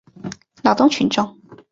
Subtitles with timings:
[0.63, 1.37] 劳动群众。